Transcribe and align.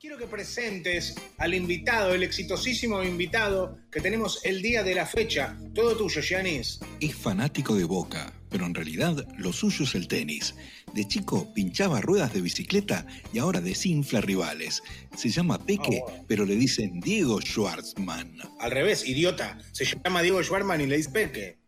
Quiero 0.00 0.16
que 0.16 0.26
presentes 0.26 1.14
al 1.38 1.54
invitado, 1.54 2.14
el 2.14 2.22
exitosísimo 2.22 3.02
invitado 3.02 3.78
que 3.90 4.00
tenemos 4.00 4.40
el 4.44 4.62
día 4.62 4.82
de 4.82 4.94
la 4.94 5.06
fecha. 5.06 5.58
Todo 5.74 5.96
tuyo, 5.96 6.20
Giannis. 6.22 6.80
Es 7.00 7.14
fanático 7.14 7.74
de 7.74 7.84
Boca, 7.84 8.32
pero 8.50 8.66
en 8.66 8.74
realidad 8.74 9.26
lo 9.36 9.52
suyo 9.52 9.84
es 9.84 9.94
el 9.94 10.08
tenis. 10.08 10.54
De 10.94 11.06
chico 11.06 11.52
pinchaba 11.54 12.00
ruedas 12.00 12.32
de 12.32 12.40
bicicleta 12.40 13.06
y 13.32 13.38
ahora 13.38 13.60
desinfla 13.60 14.20
rivales. 14.20 14.82
Se 15.16 15.28
llama 15.28 15.58
Peque, 15.64 16.00
Ah, 16.08 16.12
pero 16.26 16.44
le 16.44 16.56
dicen 16.56 17.00
Diego 17.00 17.40
Schwartzman. 17.40 18.38
Al 18.60 18.70
revés, 18.70 19.06
idiota. 19.06 19.58
Se 19.72 19.84
llama 19.84 20.22
Diego 20.22 20.42
Schwarman 20.42 20.80
y 20.80 20.86
le 20.86 20.96
dice 20.96 21.10
Peque. 21.10 21.58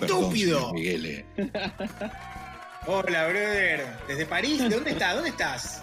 Perdón, 0.00 0.24
¡Estúpido! 0.24 0.72
eh. 0.76 1.24
Hola, 2.86 3.28
brother. 3.28 3.86
¿Desde 4.08 4.26
París? 4.26 4.58
¿De 4.58 4.70
dónde 4.70 4.90
estás? 4.90 5.14
¿Dónde 5.14 5.30
estás? 5.30 5.82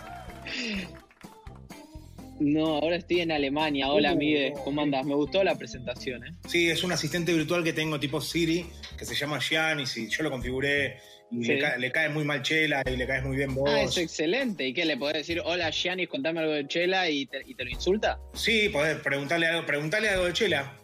No, 2.39 2.75
ahora 2.75 2.97
estoy 2.97 3.21
en 3.21 3.31
Alemania. 3.31 3.89
Hola, 3.91 4.13
Uh, 4.13 4.17
Miguel. 4.17 4.53
¿Cómo 4.63 4.81
andas? 4.81 5.05
Me 5.05 5.15
gustó 5.15 5.43
la 5.43 5.55
presentación, 5.57 6.25
¿eh? 6.25 6.31
Sí, 6.47 6.69
es 6.69 6.83
un 6.83 6.91
asistente 6.91 7.33
virtual 7.33 7.63
que 7.63 7.71
tengo 7.73 7.99
tipo 7.99 8.19
Siri, 8.19 8.65
que 8.97 9.05
se 9.05 9.15
llama 9.15 9.39
Giannis 9.39 9.95
y 9.97 10.09
yo 10.09 10.23
lo 10.23 10.31
configuré 10.31 10.97
y 11.31 11.43
Sí. 11.43 11.53
le, 11.53 11.59
ca- 11.59 11.77
le 11.77 11.91
cae 11.91 12.09
muy 12.09 12.23
mal 12.25 12.41
Chela 12.43 12.83
y 12.85 12.97
le 12.97 13.07
caes 13.07 13.23
muy 13.23 13.37
bien 13.37 13.55
vos. 13.55 13.69
Ah, 13.69 13.81
es 13.83 13.97
excelente. 13.97 14.67
¿Y 14.67 14.73
qué 14.73 14.83
le 14.85 14.97
podés 14.97 15.17
decir? 15.17 15.41
Hola, 15.45 15.69
Giannis, 15.71 16.09
contame 16.09 16.41
algo 16.41 16.51
de 16.53 16.67
Chela 16.67 17.09
y 17.09 17.25
te, 17.25 17.41
y 17.45 17.55
te 17.55 17.63
lo 17.63 17.69
insulta? 17.71 18.19
Sí, 18.33 18.67
podés 18.69 18.97
preguntarle 18.99 19.47
algo, 19.47 19.65
preguntarle 19.65 20.09
algo 20.09 20.25
de 20.25 20.33
Chela. 20.33 20.77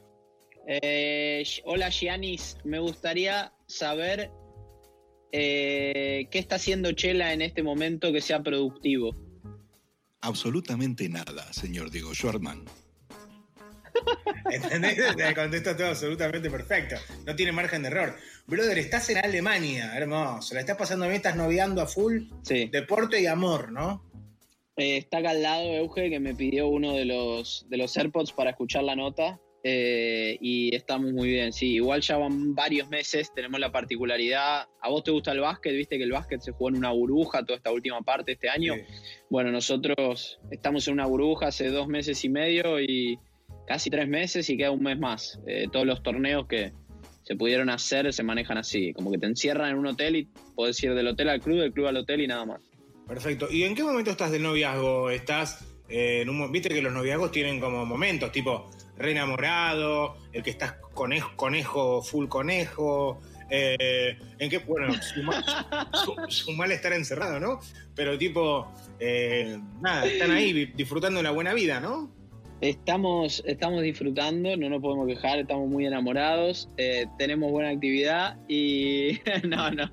Eh, 0.68 1.44
hola, 1.66 1.90
Giannis. 1.90 2.58
Me 2.64 2.80
gustaría 2.80 3.52
saber 3.68 4.30
eh, 5.34 6.28
qué 6.32 6.40
está 6.40 6.56
haciendo 6.56 6.92
Chela 6.94 7.34
en 7.34 7.42
este 7.42 7.62
momento 7.62 8.12
que 8.14 8.22
sea 8.22 8.42
productivo. 8.42 9.16
Absolutamente 10.22 11.10
nada, 11.10 11.52
señor 11.52 11.90
Diego 11.90 12.14
Schwartzman. 12.14 12.66
¿Entendés? 14.50 15.16
Te 15.16 15.36
contesto 15.36 15.76
todo 15.76 15.88
absolutamente 15.88 16.50
perfecto. 16.50 16.96
No 17.26 17.36
tiene 17.36 17.52
margen 17.52 17.84
de 17.84 17.90
error. 17.90 18.16
Brother, 18.48 18.78
estás 18.78 19.10
en 19.10 19.18
Alemania, 19.18 19.96
hermoso. 19.96 20.54
La 20.54 20.62
estás 20.62 20.78
pasando 20.78 21.06
bien, 21.06 21.18
estás 21.18 21.36
noviando 21.36 21.82
a 21.82 21.88
full. 21.88 22.24
Sí. 22.44 22.70
Deporte 22.72 23.22
y 23.22 23.28
amor, 23.28 23.72
¿no? 23.72 24.04
Eh, 24.78 24.98
está 24.98 25.20
acá 25.20 25.32
al 25.32 25.44
lado 25.44 25.64
Euge 25.64 26.10
que 26.10 26.20
me 26.20 26.34
pidió 26.34 26.68
uno 26.68 26.94
de 26.94 27.06
los, 27.06 27.66
de 27.70 27.78
los 27.78 27.96
AirPods 27.96 28.34
para 28.34 28.52
escuchar 28.52 28.84
la 28.84 28.96
nota. 28.96 29.40
Eh, 29.64 30.38
y 30.42 30.76
estamos 30.76 31.12
muy 31.12 31.30
bien, 31.30 31.54
sí. 31.54 31.74
Igual 31.76 32.02
ya 32.02 32.18
van 32.18 32.56
varios 32.56 32.90
meses, 32.90 33.32
tenemos 33.34 33.60
la 33.60 33.72
particularidad. 33.72 34.68
¿A 34.82 34.90
vos 34.90 35.04
te 35.04 35.12
gusta 35.12 35.32
el 35.32 35.40
básquet? 35.40 35.74
¿Viste 35.74 35.98
que 35.98 36.04
el 36.04 36.12
básquet 36.12 36.42
se 36.42 36.52
jugó 36.52 36.70
en 36.70 36.78
una 36.78 36.92
burbuja 36.92 37.46
toda 37.46 37.58
esta 37.58 37.72
última 37.72 38.02
parte 38.02 38.34
este 38.34 38.50
año? 38.50 38.74
Sí. 38.76 38.82
Bueno, 39.30 39.52
nosotros 39.52 40.40
estamos 40.50 40.88
en 40.88 40.96
una 40.96 41.06
burbuja 41.06 41.48
hace 41.48 41.70
dos 41.70 41.88
meses 41.88 42.24
y 42.26 42.30
medio 42.30 42.80
y 42.80 43.20
casi 43.68 43.90
tres 43.90 44.08
meses 44.08 44.50
y 44.50 44.58
queda 44.58 44.72
un 44.72 44.84
mes 44.84 44.98
más. 44.98 45.40
Eh, 45.46 45.68
todos 45.72 45.86
los 45.86 46.02
torneos 46.02 46.48
que 46.48 46.74
se 47.24 47.36
pudieron 47.36 47.70
hacer 47.70 48.12
se 48.14 48.24
manejan 48.24 48.58
así, 48.58 48.94
como 48.94 49.12
que 49.12 49.20
te 49.20 49.28
encierran 49.28 49.70
en 49.70 49.78
un 49.78 49.88
hotel 49.88 50.16
y 50.16 50.30
podés 50.56 50.82
ir 50.84 50.96
del 50.96 51.08
hotel 51.08 51.30
al 51.30 51.40
club, 51.40 51.60
del 51.60 51.72
club 51.72 51.88
al 51.88 51.98
hotel 51.98 52.22
y 52.22 52.28
nada 52.28 52.46
más. 52.46 52.62
Perfecto. 53.08 53.48
¿Y 53.52 53.64
en 53.64 53.76
qué 53.76 53.84
momento 53.84 54.10
estás 54.10 54.32
del 54.32 54.42
noviazgo? 54.42 55.10
¿Estás 55.12 55.66
eh, 55.88 56.22
en 56.22 56.30
un 56.30 56.52
Viste 56.52 56.70
que 56.70 56.82
los 56.82 56.94
noviazgos 56.94 57.32
tienen 57.32 57.60
como 57.60 57.86
momentos, 57.86 58.32
tipo 58.32 58.72
re 59.02 59.12
enamorado, 59.12 60.16
el 60.34 60.44
que 60.44 60.50
estás 60.52 60.74
conejo, 60.94 61.32
conejo 61.36 62.02
full 62.02 62.28
conejo. 62.28 63.20
eh, 63.50 64.18
en 64.40 64.50
qué, 64.50 64.60
bueno, 64.60 64.94
su, 66.30 66.54
mal- 66.54 66.72
estar 66.72 66.94
encerrado, 66.94 67.38
¿no? 67.40 67.60
Pero 67.96 68.18
tipo, 68.18 68.72
eh, 69.00 69.60
nada, 69.82 70.06
están 70.06 70.32
ahí 70.32 70.68
disfrutando 70.74 71.18
de 71.18 71.24
la 71.24 71.32
buena 71.32 71.54
vida, 71.54 71.82
¿no? 71.82 72.10
Estamos, 72.62 73.42
estamos 73.48 73.82
disfrutando, 73.82 74.56
no 74.56 74.70
nos 74.70 74.82
podemos 74.82 75.08
quejar, 75.08 75.40
estamos 75.40 75.68
muy 75.68 75.86
enamorados, 75.88 76.70
eh, 76.78 77.08
tenemos 77.18 77.52
buena 77.52 77.70
actividad 77.72 78.38
y 78.48 79.20
no, 79.50 79.72
no, 79.72 79.90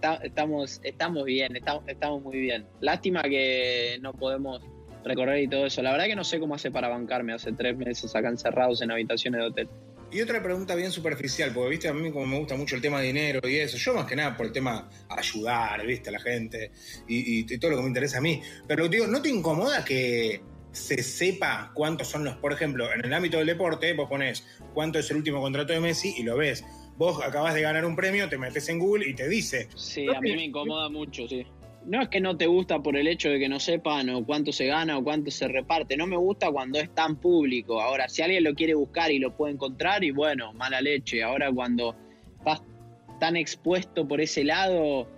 ta- 0.00 0.20
estamos, 0.22 0.80
estamos 0.84 1.24
bien, 1.24 1.56
estamos, 1.56 1.82
estamos 1.88 2.22
muy 2.22 2.38
bien. 2.38 2.64
Lástima 2.80 3.22
que 3.24 3.98
no 4.00 4.12
podemos 4.14 4.62
recorrer 5.04 5.42
y 5.42 5.48
todo 5.48 5.66
eso. 5.66 5.82
La 5.82 5.92
verdad 5.92 6.06
que 6.06 6.16
no 6.16 6.24
sé 6.24 6.38
cómo 6.40 6.54
hace 6.54 6.70
para 6.70 6.88
bancarme 6.88 7.32
hace 7.32 7.52
tres 7.52 7.76
meses 7.76 8.14
acá 8.14 8.28
encerrados 8.28 8.82
en 8.82 8.90
habitaciones 8.90 9.40
de 9.40 9.46
hotel. 9.46 9.68
Y 10.10 10.22
otra 10.22 10.42
pregunta 10.42 10.74
bien 10.74 10.90
superficial, 10.90 11.52
porque 11.52 11.70
viste, 11.70 11.88
a 11.88 11.92
mí 11.92 12.10
como 12.10 12.24
me 12.26 12.38
gusta 12.38 12.56
mucho 12.56 12.74
el 12.76 12.80
tema 12.80 13.00
de 13.00 13.08
dinero 13.08 13.46
y 13.46 13.56
eso, 13.56 13.76
yo 13.76 13.92
más 13.92 14.06
que 14.06 14.16
nada 14.16 14.34
por 14.36 14.46
el 14.46 14.52
tema 14.52 14.88
ayudar, 15.10 15.84
viste, 15.86 16.08
a 16.08 16.12
la 16.12 16.20
gente 16.20 16.70
y, 17.06 17.40
y- 17.40 17.46
y 17.48 17.58
todo 17.58 17.72
lo 17.72 17.76
que 17.76 17.82
me 17.82 17.88
interesa 17.88 18.16
a 18.18 18.20
mí. 18.22 18.40
Pero 18.66 18.88
digo, 18.88 19.06
¿no 19.06 19.20
te 19.20 19.28
incomoda 19.28 19.84
que 19.84 20.40
se 20.72 21.02
sepa 21.02 21.72
cuántos 21.74 22.08
son 22.08 22.24
los, 22.24 22.36
por 22.36 22.52
ejemplo, 22.52 22.90
en 22.92 23.04
el 23.04 23.12
ámbito 23.12 23.36
del 23.38 23.46
deporte, 23.48 23.92
vos 23.94 24.08
pones 24.08 24.46
cuánto 24.72 24.98
es 24.98 25.10
el 25.10 25.18
último 25.18 25.40
contrato 25.42 25.72
de 25.74 25.80
Messi 25.80 26.14
y 26.16 26.22
lo 26.22 26.36
ves. 26.38 26.64
Vos 26.96 27.22
acabas 27.22 27.54
de 27.54 27.60
ganar 27.62 27.84
un 27.84 27.94
premio, 27.94 28.28
te 28.28 28.38
metes 28.38 28.68
en 28.70 28.78
Google 28.78 29.08
y 29.08 29.14
te 29.14 29.28
dice. 29.28 29.68
Sí, 29.76 30.06
a 30.08 30.20
mí 30.20 30.34
me 30.34 30.44
incomoda 30.44 30.88
mucho, 30.88 31.28
sí. 31.28 31.46
No 31.86 32.02
es 32.02 32.08
que 32.08 32.20
no 32.20 32.36
te 32.36 32.46
gusta 32.46 32.80
por 32.80 32.96
el 32.96 33.06
hecho 33.08 33.30
de 33.30 33.38
que 33.38 33.48
no 33.48 33.58
sepan 33.60 34.10
o 34.10 34.24
cuánto 34.24 34.52
se 34.52 34.66
gana 34.66 34.98
o 34.98 35.04
cuánto 35.04 35.30
se 35.30 35.48
reparte. 35.48 35.96
No 35.96 36.06
me 36.06 36.16
gusta 36.16 36.50
cuando 36.50 36.78
es 36.78 36.94
tan 36.94 37.16
público. 37.16 37.80
Ahora, 37.80 38.08
si 38.08 38.20
alguien 38.22 38.44
lo 38.44 38.54
quiere 38.54 38.74
buscar 38.74 39.10
y 39.10 39.18
lo 39.18 39.34
puede 39.36 39.54
encontrar, 39.54 40.04
y 40.04 40.10
bueno, 40.10 40.52
mala 40.52 40.80
leche. 40.82 41.22
Ahora, 41.22 41.50
cuando 41.50 41.96
estás 42.38 42.62
tan 43.18 43.36
expuesto 43.36 44.06
por 44.06 44.20
ese 44.20 44.44
lado, 44.44 45.08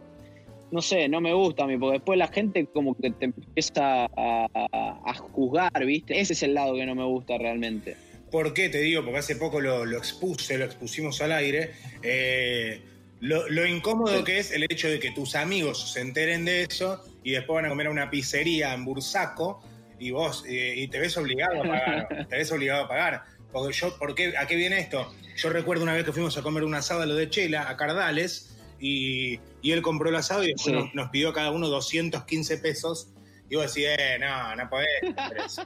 no 0.71 0.81
sé, 0.81 1.09
no 1.09 1.21
me 1.21 1.33
gusta 1.35 1.65
a 1.65 1.67
mí, 1.67 1.77
porque 1.77 1.95
después 1.99 2.19
la 2.19 2.29
gente 2.29 2.65
como 2.67 2.95
que 2.97 3.11
te 3.11 3.25
empieza 3.25 4.05
a, 4.05 4.47
a- 4.55 5.15
juzgar, 5.15 5.85
¿viste? 5.85 6.21
Ese 6.21 6.35
es 6.35 6.43
el 6.45 6.55
lado 6.55 6.75
que 6.75 6.87
no 6.87 6.95
me 6.95 7.05
gusta 7.05 7.37
realmente. 7.37 7.97
¿Por 8.31 8.55
qué 8.55 8.69
te 8.69 8.79
digo? 8.81 9.03
Porque 9.03 9.19
hace 9.19 9.35
poco 9.37 9.61
lo, 9.61 9.85
lo 9.85 9.99
expuse, 9.99 10.57
lo 10.57 10.65
expusimos 10.67 11.21
al 11.21 11.33
aire. 11.33 11.71
eh, 12.03 12.81
lo, 13.21 13.49
lo 13.49 13.67
incómodo 13.67 14.25
que 14.25 14.39
es 14.39 14.51
el 14.51 14.65
hecho 14.65 14.89
de 14.89 14.99
que 14.99 15.11
tus 15.13 15.35
amigos 15.35 15.93
se 15.93 16.01
enteren 16.01 16.45
de 16.45 16.63
eso 16.63 17.05
y 17.23 17.33
después 17.33 17.57
van 17.57 17.67
a 17.67 17.69
comer 17.69 17.87
a 17.89 17.91
una 17.91 18.11
pizzería 18.11 18.73
en 18.75 18.85
Bursaco 18.85 19.63
y 19.99 20.11
vos 20.11 20.45
eh, 20.49 20.75
y 20.77 20.89
te 20.89 20.99
ves 20.99 21.17
obligado 21.17 21.61
a 21.63 21.67
pagar. 21.67 22.09
te 22.29 22.37
ves 22.37 22.51
obligado 22.53 22.85
a 22.85 22.89
pagar. 22.89 23.25
Porque 23.53 23.77
yo, 23.77 23.97
¿por 23.99 24.15
qué, 24.15 24.35
¿A 24.39 24.47
qué 24.47 24.57
viene 24.57 24.79
esto? 24.81 25.13
Yo 25.37 25.51
recuerdo 25.51 25.83
una 25.83 25.93
vez 25.95 26.05
que 26.05 26.13
fuimos 26.13 26.37
a 26.39 26.43
comer 26.43 26.65
un 26.65 26.75
asado 26.75 27.03
a 27.03 27.07
lo 27.07 27.15
de 27.15 27.29
Chela, 27.29 27.69
a 27.69 27.77
Cardales, 27.77 28.57
y, 28.79 29.41
y 29.61 29.73
él 29.73 29.83
compró 29.83 30.09
el 30.09 30.17
asado 30.17 30.43
y 30.45 30.53
después 30.53 30.67
Sí. 30.67 30.73
nos, 30.73 30.95
nos 30.95 31.11
pidió 31.11 31.29
a 31.31 31.35
cada 31.35 31.51
uno 31.51 31.69
215 31.69 32.59
pesos. 32.59 33.09
Y 33.51 33.57
vos 33.57 33.75
decís, 33.75 33.91
eh, 33.99 34.17
no, 34.21 34.55
no 34.57 34.71
podés. 34.71 35.61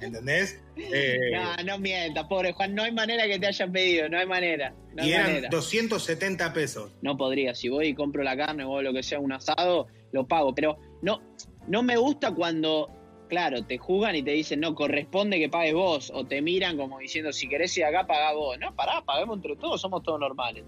¿Entendés? 0.00 0.62
Eh, 0.76 1.18
No, 1.32 1.64
no 1.64 1.78
mientas, 1.78 2.24
pobre 2.28 2.52
Juan, 2.52 2.74
no 2.74 2.84
hay 2.84 2.92
manera 2.92 3.26
que 3.26 3.38
te 3.38 3.46
hayan 3.48 3.72
pedido, 3.72 4.08
no 4.08 4.18
hay 4.18 4.26
manera. 4.26 4.72
No 4.94 5.02
hay 5.02 5.08
y 5.10 5.12
eran 5.12 5.26
manera. 5.26 5.48
270 5.50 6.52
pesos. 6.52 6.92
no 7.02 7.16
podría. 7.16 7.54
Si 7.54 7.68
voy 7.68 7.88
y 7.88 7.94
compro 7.94 8.22
la 8.22 8.36
carne 8.36 8.64
o 8.64 8.80
lo 8.82 8.92
que 8.92 9.02
sea, 9.02 9.18
un 9.18 9.32
asado, 9.32 9.88
lo 10.12 10.26
pago. 10.26 10.54
Pero 10.54 10.78
no, 11.02 11.20
no 11.66 11.82
me 11.82 11.96
gusta 11.96 12.32
cuando, 12.32 12.88
claro, 13.28 13.64
te 13.64 13.78
juzgan 13.78 14.14
y 14.16 14.22
te 14.22 14.30
dicen, 14.30 14.60
no, 14.60 14.74
corresponde 14.76 15.38
que 15.40 15.48
pagues 15.48 15.74
vos. 15.74 16.12
O 16.14 16.24
te 16.24 16.40
miran 16.40 16.76
como 16.76 16.98
diciendo, 17.00 17.32
si 17.32 17.48
querés 17.48 17.76
ir 17.76 17.84
acá, 17.84 18.06
pagá 18.06 18.32
vos. 18.32 18.56
No, 18.60 18.74
pará, 18.76 19.02
paguemos 19.04 19.38
entre 19.38 19.56
todos, 19.56 19.80
somos 19.80 20.02
todos 20.04 20.20
normales. 20.20 20.64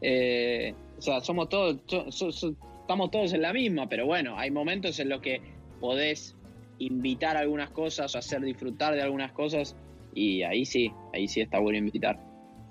Eh, 0.00 0.74
o 0.98 1.02
sea, 1.02 1.20
somos 1.20 1.48
todos, 1.50 1.76
so- 1.86 2.10
so- 2.10 2.32
so- 2.32 2.54
estamos 2.80 3.10
todos 3.10 3.32
en 3.32 3.42
la 3.42 3.52
misma, 3.52 3.88
pero 3.88 4.06
bueno, 4.06 4.38
hay 4.38 4.50
momentos 4.50 4.98
en 5.00 5.08
los 5.08 5.20
que 5.20 5.40
podés 5.80 6.36
invitar 6.78 7.36
algunas 7.36 7.70
cosas, 7.70 8.14
o 8.14 8.18
hacer 8.18 8.40
disfrutar 8.42 8.94
de 8.94 9.02
algunas 9.02 9.32
cosas, 9.32 9.76
y 10.14 10.42
ahí 10.42 10.64
sí, 10.64 10.92
ahí 11.14 11.28
sí 11.28 11.40
está 11.40 11.58
bueno 11.58 11.78
invitar. 11.78 12.18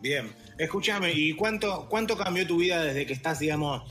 Bien. 0.01 0.31
Escúchame, 0.57 1.11
¿y 1.13 1.33
cuánto, 1.33 1.87
cuánto 1.89 2.17
cambió 2.17 2.45
tu 2.45 2.57
vida 2.57 2.83
desde 2.83 3.05
que 3.05 3.13
estás, 3.13 3.39
digamos, 3.39 3.83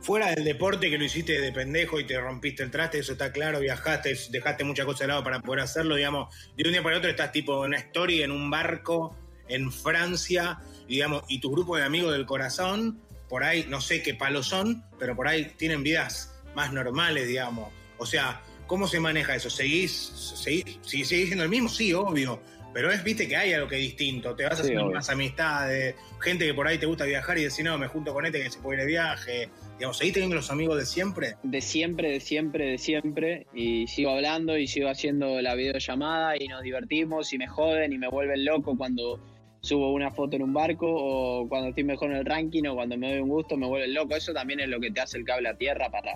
fuera 0.00 0.34
del 0.34 0.44
deporte 0.44 0.90
que 0.90 0.98
lo 0.98 1.04
hiciste 1.04 1.40
de 1.40 1.52
pendejo 1.52 2.00
y 2.00 2.06
te 2.06 2.18
rompiste 2.20 2.62
el 2.62 2.70
traste? 2.70 2.98
Eso 2.98 3.12
está 3.12 3.30
claro, 3.30 3.60
viajaste, 3.60 4.16
dejaste 4.30 4.64
muchas 4.64 4.86
cosas 4.86 5.00
de 5.00 5.06
lado 5.08 5.22
para 5.22 5.40
poder 5.40 5.60
hacerlo, 5.60 5.96
digamos. 5.96 6.34
De 6.56 6.64
un 6.64 6.72
día 6.72 6.82
para 6.82 6.98
otro 6.98 7.10
estás 7.10 7.30
tipo 7.32 7.64
en 7.64 7.70
una 7.70 7.78
story, 7.78 8.22
en 8.22 8.30
un 8.30 8.50
barco, 8.50 9.16
en 9.48 9.70
Francia, 9.70 10.58
digamos, 10.88 11.24
y 11.28 11.40
tu 11.40 11.50
grupo 11.50 11.76
de 11.76 11.84
amigos 11.84 12.12
del 12.12 12.26
corazón, 12.26 13.00
por 13.28 13.44
ahí, 13.44 13.66
no 13.68 13.80
sé 13.80 14.02
qué 14.02 14.14
palos 14.14 14.46
son, 14.46 14.84
pero 14.98 15.14
por 15.14 15.28
ahí 15.28 15.52
tienen 15.56 15.82
vidas 15.82 16.34
más 16.54 16.72
normales, 16.72 17.28
digamos. 17.28 17.72
O 18.02 18.06
sea, 18.06 18.42
¿Cómo 18.66 18.86
se 18.86 19.00
maneja 19.00 19.34
eso? 19.34 19.50
¿Seguís, 19.50 19.92
seguís, 20.36 20.78
seguís 20.82 21.08
siendo 21.26 21.42
el 21.42 21.50
mismo? 21.50 21.68
Sí, 21.68 21.92
obvio. 21.92 22.40
Pero 22.72 22.90
es, 22.90 23.04
viste, 23.04 23.28
que 23.28 23.36
hay 23.36 23.52
algo 23.52 23.68
que 23.68 23.74
es 23.76 23.82
distinto. 23.82 24.34
Te 24.34 24.44
vas 24.44 24.54
Sí, 24.56 24.62
haciendo 24.62 24.84
obvio. 24.86 24.94
más 24.94 25.10
amistades, 25.10 25.94
gente 26.22 26.46
que 26.46 26.54
por 26.54 26.66
ahí 26.66 26.78
te 26.78 26.86
gusta 26.86 27.04
viajar 27.04 27.36
y 27.36 27.42
decir, 27.44 27.66
no, 27.66 27.76
me 27.76 27.86
junto 27.88 28.14
con 28.14 28.24
este 28.24 28.42
que 28.42 28.48
se 28.50 28.60
puede 28.60 28.78
ir 28.78 28.80
de 28.82 28.86
viaje. 28.86 29.50
Digamos, 29.76 29.98
¿seguís 29.98 30.14
teniendo 30.14 30.36
los 30.36 30.50
amigos 30.50 30.78
de 30.78 30.86
siempre? 30.86 31.34
de 31.42 31.60
siempre, 31.60 32.12
de 32.12 32.20
siempre, 32.20 32.64
de 32.70 32.78
siempre. 32.78 33.46
Y 33.52 33.86
sigo 33.88 34.10
hablando 34.12 34.56
y 34.56 34.66
sigo 34.68 34.88
haciendo 34.88 35.42
la 35.42 35.54
videollamada 35.54 36.34
y 36.40 36.48
nos 36.48 36.62
divertimos 36.62 37.30
y 37.34 37.38
me 37.38 37.48
joden 37.48 37.92
y 37.92 37.98
me 37.98 38.08
vuelven 38.08 38.42
loco 38.46 38.74
cuando 38.78 39.20
subo 39.60 39.92
una 39.92 40.10
foto 40.12 40.36
en 40.36 40.44
un 40.44 40.54
barco 40.54 40.86
o 40.88 41.46
cuando 41.46 41.68
estoy 41.68 41.84
mejor 41.84 42.10
en 42.12 42.16
el 42.18 42.24
ranking 42.24 42.64
o 42.68 42.74
cuando 42.74 42.96
me 42.96 43.10
doy 43.10 43.20
un 43.20 43.28
gusto 43.28 43.58
me 43.58 43.66
vuelven 43.66 43.92
loco. 43.92 44.16
Eso 44.16 44.32
también 44.32 44.60
es 44.60 44.68
lo 44.68 44.80
que 44.80 44.90
te 44.90 45.00
hace 45.02 45.18
el 45.18 45.24
cable 45.26 45.50
a 45.50 45.58
tierra 45.58 45.90
para, 45.90 46.14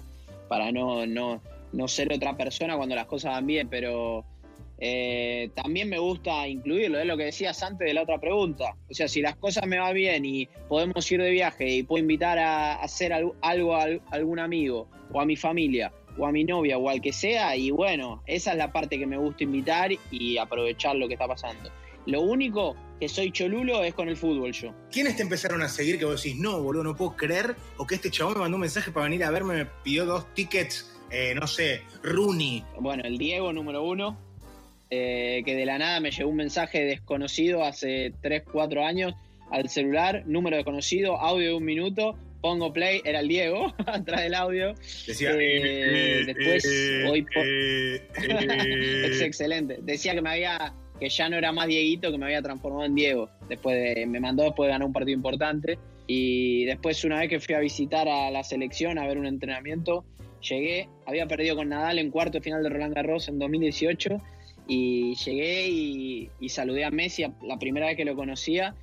para 0.48 0.72
no, 0.72 1.04
no, 1.06 1.42
no 1.72 1.88
ser 1.88 2.12
otra 2.12 2.36
persona 2.36 2.76
cuando 2.76 2.94
las 2.94 3.06
cosas 3.06 3.32
van 3.32 3.46
bien. 3.46 3.68
Pero 3.68 4.24
eh, 4.78 5.50
también 5.54 5.88
me 5.88 5.98
gusta 5.98 6.46
incluirlo, 6.46 6.98
es 6.98 7.06
lo 7.06 7.16
que 7.16 7.24
decías 7.24 7.62
antes 7.62 7.86
de 7.86 7.94
la 7.94 8.02
otra 8.02 8.18
pregunta. 8.20 8.76
O 8.90 8.94
sea, 8.94 9.08
si 9.08 9.22
las 9.22 9.36
cosas 9.36 9.66
me 9.66 9.78
van 9.78 9.94
bien 9.94 10.24
y 10.24 10.46
podemos 10.68 11.10
ir 11.10 11.20
de 11.22 11.30
viaje 11.30 11.68
y 11.68 11.82
puedo 11.82 12.00
invitar 12.02 12.38
a, 12.38 12.74
hacer 12.82 13.12
al- 13.12 13.32
algo 13.42 13.74
a 13.74 13.82
al- 13.84 14.02
algún 14.10 14.38
amigo 14.38 14.88
o 15.12 15.20
a 15.20 15.24
mi 15.24 15.36
familia 15.36 15.92
o 16.18 16.26
a 16.26 16.32
mi 16.32 16.44
novia 16.44 16.78
o 16.78 16.88
al 16.88 17.02
que 17.02 17.12
sea, 17.12 17.54
y 17.56 17.70
bueno, 17.70 18.22
esa 18.26 18.52
es 18.52 18.56
la 18.56 18.72
parte 18.72 18.98
que 18.98 19.06
me 19.06 19.18
gusta 19.18 19.44
invitar 19.44 19.90
y 20.10 20.38
aprovechar 20.38 20.96
lo 20.96 21.08
que 21.08 21.12
está 21.14 21.28
pasando. 21.28 21.70
Lo 22.06 22.22
único 22.22 22.74
que 22.98 23.06
soy 23.06 23.30
cholulo 23.32 23.84
es 23.84 23.92
con 23.92 24.08
el 24.08 24.16
fútbol 24.16 24.52
yo. 24.52 24.72
¿Quiénes 24.90 25.16
te 25.16 25.22
empezaron 25.22 25.60
a 25.60 25.68
seguir 25.68 25.98
que 25.98 26.06
vos 26.06 26.22
decís, 26.22 26.40
no, 26.40 26.62
boludo, 26.62 26.84
no 26.84 26.96
puedo 26.96 27.16
creer? 27.16 27.54
O 27.76 27.86
que 27.86 27.96
este 27.96 28.10
chabón 28.10 28.32
me 28.34 28.40
mandó 28.40 28.56
un 28.56 28.62
mensaje 28.62 28.90
para 28.92 29.04
venir 29.04 29.24
a 29.24 29.30
verme, 29.30 29.54
me 29.56 29.66
pidió 29.84 30.06
dos 30.06 30.32
tickets, 30.32 30.95
eh, 31.10 31.34
no 31.34 31.46
sé, 31.46 31.82
Rooney. 32.02 32.64
Bueno, 32.80 33.02
el 33.04 33.18
Diego 33.18 33.52
número 33.52 33.82
uno, 33.84 34.18
eh, 34.90 35.42
que 35.44 35.54
de 35.54 35.66
la 35.66 35.78
nada 35.78 36.00
me 36.00 36.10
llegó 36.10 36.28
un 36.30 36.36
mensaje 36.36 36.84
desconocido 36.84 37.64
hace 37.64 38.12
3, 38.22 38.42
4 38.50 38.84
años 38.84 39.14
al 39.50 39.68
celular, 39.68 40.24
número 40.26 40.56
desconocido, 40.56 41.16
audio 41.18 41.48
de 41.50 41.54
un 41.54 41.64
minuto, 41.64 42.16
pongo 42.40 42.72
play, 42.72 43.00
era 43.04 43.20
el 43.20 43.28
Diego, 43.28 43.74
atrás 43.86 44.22
del 44.22 44.34
audio. 44.34 44.74
Decía, 45.06 45.30
Eh, 45.38 46.24
después, 46.26 46.64
hoy 47.10 47.22
por- 47.22 47.46
eh, 47.46 47.94
eh, 48.28 49.08
Es 49.10 49.20
excelente. 49.20 49.78
Decía 49.82 50.14
que 50.14 50.22
me 50.22 50.30
había, 50.30 50.72
que 51.00 51.08
ya 51.08 51.28
no 51.28 51.36
era 51.36 51.52
más 51.52 51.66
Dieguito, 51.68 52.10
que 52.10 52.18
me 52.18 52.26
había 52.26 52.42
transformado 52.42 52.84
en 52.84 52.94
Diego. 52.94 53.28
Después 53.48 53.76
de, 53.94 54.06
me 54.06 54.20
mandó 54.20 54.44
después 54.44 54.66
de 54.68 54.72
ganar 54.72 54.86
un 54.86 54.92
partido 54.92 55.16
importante. 55.16 55.78
Y 56.08 56.64
después, 56.66 57.02
una 57.04 57.18
vez 57.18 57.28
que 57.28 57.40
fui 57.40 57.54
a 57.56 57.58
visitar 57.60 58.08
a 58.08 58.30
la 58.30 58.44
selección 58.44 58.96
a 58.98 59.06
ver 59.08 59.18
un 59.18 59.26
entrenamiento, 59.26 60.04
llegué, 60.48 60.88
había 61.06 61.26
perdido 61.26 61.56
con 61.56 61.68
Nadal 61.68 61.98
en 61.98 62.10
cuarto 62.10 62.38
de 62.38 62.42
final 62.42 62.62
de 62.62 62.68
Roland 62.68 62.94
Garros 62.94 63.28
en 63.28 63.38
2018. 63.38 64.20
Y 64.68 65.14
llegué 65.14 65.68
y, 65.68 66.30
y 66.40 66.48
saludé 66.48 66.84
a 66.84 66.90
Messi 66.90 67.24
la 67.42 67.58
primera 67.58 67.86
vez 67.86 67.96
que 67.96 68.04
lo 68.04 68.16
conocía. 68.16 68.74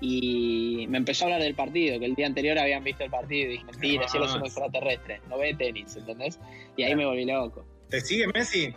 Y 0.00 0.86
me 0.88 0.98
empezó 0.98 1.24
a 1.24 1.26
hablar 1.28 1.42
del 1.42 1.54
partido, 1.54 1.98
que 1.98 2.04
el 2.04 2.14
día 2.14 2.26
anterior 2.26 2.58
habían 2.58 2.84
visto 2.84 3.04
el 3.04 3.10
partido 3.10 3.48
y 3.48 3.52
dije, 3.52 3.64
mentira, 3.64 4.08
cielo 4.08 4.26
es 4.26 4.34
un 4.34 4.44
extraterrestre, 4.44 5.20
no 5.28 5.38
ve 5.38 5.54
tenis, 5.54 5.96
¿entendés? 5.96 6.38
Y 6.76 6.82
ahí 6.82 6.94
me 6.94 7.06
volví 7.06 7.24
loco. 7.24 7.64
¿Te 7.88 8.00
sigue 8.00 8.26
Messi? 8.28 8.74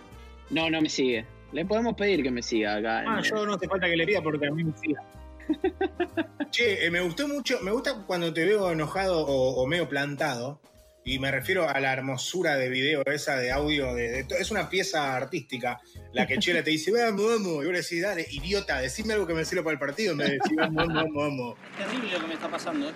No, 0.49 0.69
no 0.69 0.81
me 0.81 0.87
sigue. 0.87 1.25
Le 1.51 1.65
podemos 1.65 1.95
pedir 1.95 2.23
que 2.23 2.31
me 2.31 2.41
siga 2.41 2.75
acá. 2.75 3.03
Ah, 3.05 3.21
yo 3.21 3.45
no 3.45 3.55
hace 3.55 3.67
falta 3.67 3.87
que 3.87 3.97
le 3.97 4.05
pida 4.05 4.21
porque 4.21 4.47
a 4.47 4.51
mí 4.51 4.63
me 4.63 4.77
siga. 4.77 5.03
che, 6.51 6.85
eh, 6.85 6.91
me 6.91 7.01
gustó 7.01 7.27
mucho, 7.27 7.59
me 7.61 7.71
gusta 7.71 8.05
cuando 8.05 8.31
te 8.31 8.45
veo 8.45 8.71
enojado 8.71 9.25
o, 9.25 9.61
o 9.61 9.67
medio 9.67 9.89
plantado. 9.89 10.61
Y 11.09 11.17
me 11.17 11.31
refiero 11.31 11.67
a 11.67 11.79
la 11.79 11.91
hermosura 11.91 12.55
de 12.55 12.69
video 12.69 13.03
esa 13.03 13.35
de 13.35 13.51
audio. 13.51 13.95
De, 13.95 14.21
de 14.23 14.35
es 14.37 14.51
una 14.51 14.69
pieza 14.69 15.15
artística. 15.15 15.81
La 16.13 16.27
que 16.27 16.37
Chela 16.37 16.63
te 16.63 16.69
dice, 16.69 16.91
vamos, 16.91 17.25
vamos. 17.25 17.63
Y 17.63 17.65
vos 17.65 17.73
le 17.73 17.81
decís, 17.81 18.03
dale, 18.03 18.27
idiota, 18.29 18.79
decime 18.79 19.13
algo 19.13 19.25
que 19.25 19.33
me 19.33 19.43
sirva 19.43 19.63
para 19.63 19.73
el 19.73 19.79
partido. 19.79 20.15
Me 20.15 20.25
decís, 20.25 20.55
vamos, 20.55 20.75
vamos, 20.75 20.93
vamos, 20.93 21.15
vamos. 21.15 21.57
terrible 21.79 22.11
lo 22.11 22.19
que 22.21 22.27
me 22.27 22.33
está 22.35 22.47
pasando. 22.47 22.89
¿eh? 22.89 22.93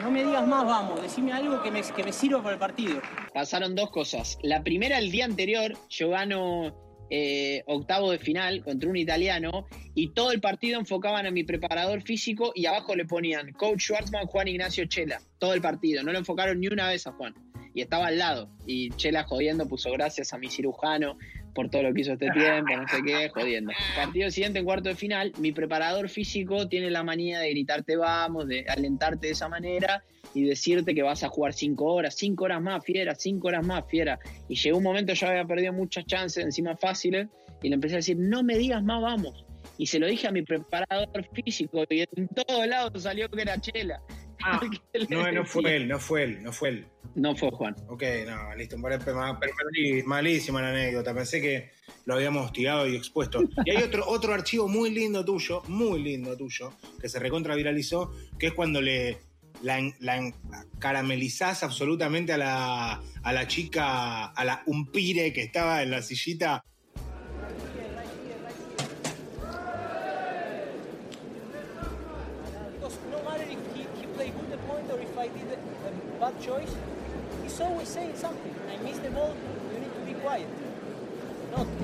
No 0.00 0.12
me 0.12 0.24
digas 0.24 0.46
más, 0.46 0.64
vamos, 0.64 1.02
decime 1.02 1.32
algo 1.32 1.60
que 1.64 1.72
me, 1.72 1.82
que 1.82 2.04
me 2.04 2.12
sirva 2.12 2.40
para 2.40 2.54
el 2.54 2.60
partido. 2.60 3.02
Pasaron 3.34 3.74
dos 3.74 3.90
cosas. 3.90 4.38
La 4.40 4.62
primera, 4.62 4.98
el 4.98 5.10
día 5.10 5.24
anterior, 5.24 5.72
yo 5.88 6.10
gano 6.10 6.91
eh, 7.14 7.62
octavo 7.66 8.10
de 8.10 8.18
final 8.18 8.64
contra 8.64 8.88
un 8.88 8.96
italiano 8.96 9.66
y 9.94 10.14
todo 10.14 10.32
el 10.32 10.40
partido 10.40 10.80
enfocaban 10.80 11.26
a 11.26 11.30
mi 11.30 11.44
preparador 11.44 12.00
físico 12.00 12.52
y 12.54 12.64
abajo 12.64 12.96
le 12.96 13.04
ponían 13.04 13.52
Coach 13.52 13.82
Schwartzman, 13.82 14.24
Juan 14.24 14.48
Ignacio 14.48 14.86
Chela. 14.86 15.20
Todo 15.38 15.52
el 15.52 15.60
partido. 15.60 16.02
No 16.02 16.12
lo 16.12 16.18
enfocaron 16.18 16.58
ni 16.58 16.68
una 16.68 16.88
vez 16.88 17.06
a 17.06 17.12
Juan. 17.12 17.34
Y 17.74 17.82
estaba 17.82 18.06
al 18.06 18.16
lado. 18.16 18.48
Y 18.66 18.88
Chela 18.92 19.24
jodiendo 19.24 19.68
puso 19.68 19.90
gracias 19.92 20.32
a 20.32 20.38
mi 20.38 20.48
cirujano 20.48 21.18
por 21.54 21.68
todo 21.68 21.82
lo 21.82 21.92
que 21.92 22.00
hizo 22.00 22.12
este 22.12 22.30
tiempo, 22.30 22.76
no 22.76 22.88
sé 22.88 23.02
qué, 23.04 23.28
jodiendo. 23.28 23.72
Partido 23.96 24.30
siguiente 24.30 24.60
en 24.60 24.64
cuarto 24.64 24.88
de 24.88 24.94
final, 24.94 25.32
mi 25.38 25.52
preparador 25.52 26.08
físico 26.08 26.68
tiene 26.68 26.90
la 26.90 27.02
manía 27.02 27.40
de 27.40 27.50
gritarte 27.50 27.96
vamos, 27.96 28.48
de 28.48 28.64
alentarte 28.68 29.26
de 29.26 29.32
esa 29.32 29.48
manera 29.48 30.02
y 30.34 30.44
decirte 30.44 30.94
que 30.94 31.02
vas 31.02 31.22
a 31.22 31.28
jugar 31.28 31.52
cinco 31.52 31.86
horas, 31.86 32.14
cinco 32.16 32.44
horas 32.44 32.62
más, 32.62 32.84
fiera, 32.84 33.14
cinco 33.14 33.48
horas 33.48 33.66
más, 33.66 33.84
fiera. 33.88 34.18
Y 34.48 34.54
llegó 34.54 34.78
un 34.78 34.84
momento, 34.84 35.12
yo 35.12 35.28
había 35.28 35.44
perdido 35.44 35.72
muchas 35.72 36.06
chances, 36.06 36.44
encima 36.44 36.76
fáciles, 36.76 37.28
y 37.62 37.68
le 37.68 37.74
empecé 37.74 37.94
a 37.94 37.98
decir, 37.98 38.16
no 38.18 38.42
me 38.42 38.56
digas 38.56 38.82
más, 38.82 39.02
vamos. 39.02 39.44
Y 39.78 39.86
se 39.86 39.98
lo 39.98 40.06
dije 40.06 40.28
a 40.28 40.32
mi 40.32 40.42
preparador 40.42 41.28
físico, 41.32 41.84
y 41.90 42.00
en 42.00 42.28
todos 42.28 42.66
lados 42.66 43.02
salió 43.02 43.28
que 43.28 43.42
era 43.42 43.60
Chela. 43.60 44.00
Ah, 44.44 44.60
No, 45.08 45.30
no 45.32 45.44
fue 45.44 45.76
él, 45.76 45.88
no 45.88 45.98
fue 45.98 46.22
él, 46.24 46.42
no 46.42 46.52
fue 46.52 46.68
él. 46.70 46.86
No 47.14 47.36
fue 47.36 47.50
Juan. 47.50 47.76
Ok, 47.88 48.02
no, 48.26 48.54
listo. 48.56 48.78
mal- 48.78 48.98
mal- 49.06 49.38
mal- 49.38 50.04
Malísima 50.06 50.62
la 50.62 50.70
anécdota. 50.70 51.14
Pensé 51.14 51.40
que 51.40 51.70
lo 52.06 52.14
habíamos 52.14 52.46
hostigado 52.46 52.86
y 52.86 52.96
expuesto. 52.96 53.42
Y 53.64 53.70
hay 53.70 53.82
otro, 53.82 54.04
otro 54.06 54.32
archivo 54.32 54.66
muy 54.68 54.90
lindo 54.90 55.24
tuyo, 55.24 55.62
muy 55.68 56.02
lindo 56.02 56.36
tuyo, 56.36 56.72
que 57.00 57.08
se 57.08 57.18
recontra 57.18 57.54
viralizó, 57.54 58.12
que 58.38 58.48
es 58.48 58.52
cuando 58.54 58.80
le 58.80 59.18
la, 59.62 59.78
la 60.00 60.16
en- 60.16 60.34
caramelizás 60.78 61.62
absolutamente 61.62 62.32
a 62.32 62.38
la, 62.38 63.02
a 63.22 63.32
la 63.32 63.46
chica, 63.46 64.26
a 64.26 64.44
la 64.44 64.62
umpire 64.66 65.32
que 65.32 65.42
estaba 65.42 65.82
en 65.82 65.90
la 65.90 66.02
sillita. 66.02 66.64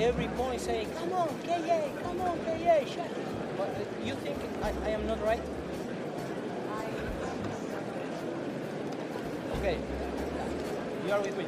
Every 0.01 0.29
point 0.29 0.61
saying, 0.61 0.89
come 0.99 1.13
on, 1.13 1.29
KA, 1.45 1.89
come 2.03 2.21
on, 2.21 2.39
KA, 2.45 2.85
shut 2.87 3.11
But 3.57 3.69
uh, 3.69 4.05
you 4.05 4.15
think 4.15 4.39
I, 4.63 4.73
I 4.85 4.91
am 4.91 5.07
not 5.07 5.23
right? 5.23 5.41
Okay, 9.59 9.79
you 11.05 11.13
are 11.13 11.21
with 11.21 11.37
me. 11.37 11.45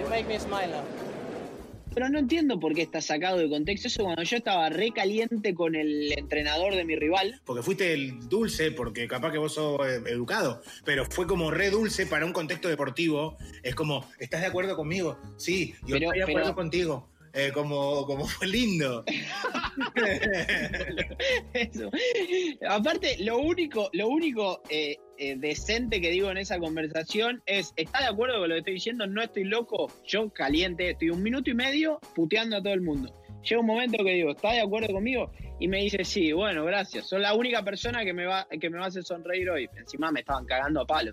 You 0.00 0.08
make 0.08 0.26
me 0.28 0.38
smile 0.38 0.70
now. 0.70 0.84
Pero 1.96 2.10
no 2.10 2.18
entiendo 2.18 2.60
por 2.60 2.74
qué 2.74 2.82
está 2.82 3.00
sacado 3.00 3.38
de 3.38 3.48
contexto 3.48 3.88
eso 3.88 4.04
cuando 4.04 4.22
yo 4.22 4.36
estaba 4.36 4.68
re 4.68 4.90
caliente 4.90 5.54
con 5.54 5.74
el 5.74 6.12
entrenador 6.12 6.74
de 6.74 6.84
mi 6.84 6.94
rival. 6.94 7.40
Porque 7.46 7.62
fuiste 7.62 7.94
el 7.94 8.28
dulce, 8.28 8.70
porque 8.70 9.08
capaz 9.08 9.32
que 9.32 9.38
vos 9.38 9.54
sos 9.54 9.80
eh, 9.88 10.02
educado, 10.08 10.60
pero 10.84 11.06
fue 11.06 11.26
como 11.26 11.50
re 11.50 11.70
dulce 11.70 12.06
para 12.06 12.26
un 12.26 12.34
contexto 12.34 12.68
deportivo. 12.68 13.38
Es 13.62 13.74
como, 13.74 14.06
¿estás 14.18 14.42
de 14.42 14.46
acuerdo 14.48 14.76
conmigo? 14.76 15.18
Sí, 15.38 15.72
yo 15.86 15.94
Pero- 15.94 16.08
estoy 16.08 16.18
de 16.18 16.22
acuerdo 16.24 16.42
pero- 16.48 16.54
contigo. 16.54 17.08
Eh, 17.32 17.50
como, 17.52 18.06
como 18.06 18.26
fue 18.26 18.46
lindo. 18.46 19.04
Eso. 21.54 21.90
Aparte, 22.66 23.16
lo 23.20 23.38
único, 23.38 23.90
lo 23.92 24.08
único 24.08 24.62
eh, 24.70 24.96
eh, 25.18 25.36
decente 25.36 26.00
que 26.00 26.10
digo 26.10 26.30
en 26.30 26.38
esa 26.38 26.58
conversación 26.58 27.42
es, 27.46 27.72
¿está 27.76 28.00
de 28.00 28.06
acuerdo 28.06 28.38
con 28.38 28.48
lo 28.48 28.54
que 28.54 28.58
estoy 28.58 28.74
diciendo? 28.74 29.06
No 29.06 29.22
estoy 29.22 29.44
loco, 29.44 29.90
yo 30.04 30.30
caliente, 30.30 30.90
estoy 30.90 31.10
un 31.10 31.22
minuto 31.22 31.50
y 31.50 31.54
medio 31.54 32.00
puteando 32.14 32.56
a 32.56 32.62
todo 32.62 32.72
el 32.72 32.80
mundo. 32.80 33.12
Llega 33.42 33.60
un 33.60 33.66
momento 33.66 34.04
que 34.04 34.12
digo, 34.12 34.32
¿está 34.32 34.52
de 34.52 34.60
acuerdo 34.60 34.92
conmigo? 34.92 35.30
Y 35.60 35.68
me 35.68 35.78
dice, 35.78 36.04
sí, 36.04 36.32
bueno, 36.32 36.64
gracias. 36.64 37.08
Son 37.08 37.22
la 37.22 37.34
única 37.34 37.62
persona 37.62 38.04
que 38.04 38.12
me 38.12 38.26
va, 38.26 38.46
que 38.48 38.68
me 38.68 38.78
va 38.78 38.84
a 38.84 38.88
hacer 38.88 39.04
sonreír 39.04 39.48
hoy. 39.50 39.68
Encima 39.76 40.10
me 40.10 40.20
estaban 40.20 40.44
cagando 40.44 40.80
a 40.80 40.86
palo. 40.86 41.12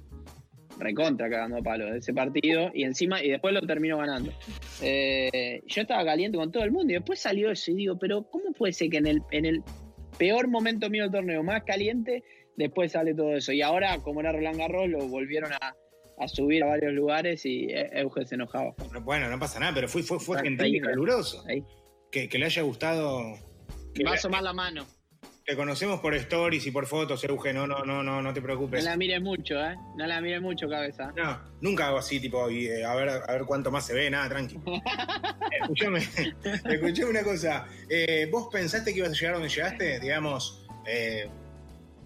Recontra 0.79 1.29
cagando 1.29 1.57
a 1.57 1.61
palo 1.61 1.85
de 1.85 1.99
ese 1.99 2.13
partido. 2.13 2.71
Y 2.73 2.83
encima, 2.83 3.21
y 3.23 3.29
después 3.29 3.53
lo 3.53 3.61
termino 3.61 3.99
ganando. 3.99 4.31
Eh, 4.81 5.61
yo 5.67 5.81
estaba 5.83 6.03
caliente 6.03 6.37
con 6.37 6.51
todo 6.51 6.63
el 6.63 6.71
mundo 6.71 6.91
y 6.91 6.95
después 6.95 7.19
salió 7.19 7.51
eso 7.51 7.71
y 7.71 7.75
digo, 7.75 7.99
pero 7.99 8.23
¿cómo 8.23 8.51
puede 8.51 8.73
ser 8.73 8.89
que 8.89 8.97
en 8.97 9.07
el, 9.07 9.21
en 9.31 9.45
el 9.45 9.63
peor 10.17 10.47
momento 10.47 10.89
mío 10.89 11.03
del 11.03 11.11
torneo, 11.11 11.43
más 11.43 11.63
caliente, 11.63 12.23
después 12.57 12.91
sale 12.91 13.13
todo 13.13 13.35
eso? 13.35 13.51
Y 13.51 13.61
ahora, 13.61 13.97
como 13.99 14.19
era 14.21 14.31
Roland 14.31 14.57
Garros, 14.57 14.87
lo 14.89 15.07
volvieron 15.07 15.51
a, 15.53 15.75
a 16.19 16.27
subir 16.27 16.63
a 16.63 16.67
varios 16.67 16.93
lugares 16.93 17.45
y 17.45 17.65
eh, 17.71 17.89
Euge 17.93 18.25
se 18.25 18.35
enojaba. 18.35 18.73
Bueno, 19.01 19.29
no 19.29 19.39
pasa 19.39 19.59
nada, 19.59 19.73
pero 19.73 19.87
fue, 19.87 20.03
fue, 20.03 20.19
fue 20.19 20.41
gentil 20.41 20.75
y 20.75 20.81
caluroso. 20.81 21.43
Que, 22.11 22.29
que 22.29 22.37
le 22.37 22.45
haya 22.45 22.61
gustado. 22.61 23.21
Que 23.95 24.03
Va 24.03 24.11
a 24.11 24.13
asomar 24.15 24.43
la 24.43 24.53
mano. 24.53 24.85
te 25.45 25.55
conocemos 25.55 25.99
por 25.99 26.13
stories 26.15 26.65
y 26.67 26.71
por 26.71 26.85
fotos, 26.85 27.23
Euge, 27.25 27.51
no, 27.53 27.67
no, 27.67 27.83
no, 27.83 28.01
no, 28.03 28.21
no 28.21 28.33
te 28.33 28.39
No 28.39 28.45
preocupes. 28.45 28.83
la 28.83 28.95
mires 28.95 29.21
mucho, 29.21 29.59
¿eh? 29.59 29.75
No 29.97 30.05
la 30.07 30.21
mires 30.21 30.41
mucho, 30.41 30.69
cabeza. 30.69 31.11
No, 31.17 31.39
nunca 31.61 31.87
hago 31.87 31.97
así, 31.97 32.19
tipo, 32.19 32.49
y, 32.49 32.67
eh, 32.67 32.85
a, 32.85 32.95
ver, 32.95 33.09
a 33.09 33.31
ver 33.31 33.43
cuánto 33.45 33.69
más 33.71 33.85
se 33.85 33.93
ve, 33.93 34.09
nada, 34.09 34.29
tranqui. 34.29 34.57
escuchame, 35.61 35.99
escuchame 36.65 37.09
una 37.09 37.23
cosa. 37.23 37.67
Eh, 37.89 38.27
¿Vos 38.31 38.47
pensaste 38.51 38.93
que 38.93 38.99
ibas 38.99 39.11
a 39.11 39.13
llegar 39.15 39.33
donde 39.33 39.49
llegaste? 39.49 39.99
Digamos, 39.99 40.65
eh, 40.87 41.29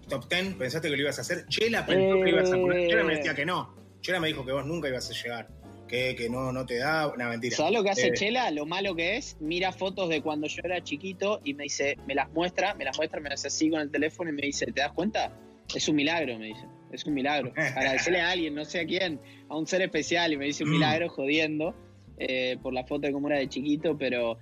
top 0.08 0.28
10, 0.28 0.54
¿pensaste 0.54 0.88
que 0.90 0.96
lo 0.96 1.02
ibas 1.02 1.18
a 1.18 1.22
hacer? 1.22 1.46
Chela 1.48 1.84
pensó 1.86 2.14
que 2.16 2.20
lo 2.22 2.28
ibas 2.28 2.52
a 2.52 2.56
poner. 2.56 2.80
Eh. 2.80 2.88
Chela 2.88 3.04
me 3.04 3.16
decía 3.16 3.34
que 3.34 3.44
no. 3.46 3.74
Chela 4.00 4.20
me 4.20 4.28
dijo 4.28 4.44
que 4.44 4.52
vos 4.52 4.64
nunca 4.66 4.88
ibas 4.88 5.08
a 5.10 5.12
llegar. 5.12 5.48
Que, 5.88 6.14
que 6.16 6.28
no, 6.28 6.52
no 6.52 6.66
te 6.66 6.76
da. 6.76 7.08
Una 7.08 7.28
mentira. 7.30 7.56
¿Sabes 7.56 7.72
lo 7.72 7.82
que 7.82 7.90
hace 7.90 8.08
Eh, 8.08 8.12
Chela? 8.14 8.50
Lo 8.50 8.66
malo 8.66 8.94
que 8.94 9.16
es, 9.16 9.36
mira 9.40 9.72
fotos 9.72 10.08
de 10.10 10.20
cuando 10.20 10.46
yo 10.46 10.60
era 10.64 10.82
chiquito 10.82 11.40
y 11.44 11.54
me 11.54 11.62
dice, 11.64 11.96
me 12.06 12.14
las 12.14 12.30
muestra, 12.30 12.74
me 12.74 12.84
las 12.84 12.96
muestra, 12.98 13.20
me 13.20 13.30
las 13.30 13.40
hace 13.40 13.48
así 13.48 13.70
con 13.70 13.80
el 13.80 13.90
teléfono 13.90 14.28
y 14.30 14.34
me 14.34 14.42
dice, 14.42 14.66
¿te 14.66 14.80
das 14.82 14.92
cuenta? 14.92 15.32
Es 15.74 15.88
un 15.88 15.96
milagro, 15.96 16.38
me 16.38 16.46
dice. 16.46 16.66
Es 16.92 17.04
un 17.06 17.14
milagro. 17.14 17.52
Agradecerle 17.56 18.20
a 18.20 18.30
alguien, 18.30 18.54
no 18.54 18.64
sé 18.64 18.80
a 18.80 18.86
quién, 18.86 19.20
a 19.48 19.56
un 19.56 19.66
ser 19.66 19.80
especial 19.82 20.32
y 20.32 20.36
me 20.36 20.44
dice 20.46 20.62
un 20.64 20.70
Mm. 20.70 20.72
milagro 20.72 21.08
jodiendo 21.08 21.74
eh, 22.18 22.56
por 22.62 22.72
la 22.74 22.84
foto 22.84 23.06
de 23.06 23.12
cómo 23.12 23.28
era 23.28 23.38
de 23.38 23.48
chiquito, 23.48 23.96
pero 23.96 24.38